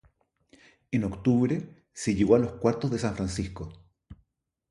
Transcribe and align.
En 0.89 1.03
octubre, 1.03 1.85
se 1.93 2.15
llegó 2.15 2.33
a 2.33 2.39
los 2.39 2.53
cuartos 2.53 2.89
de 2.89 2.97
San 2.97 3.15
Francisco. 3.15 3.69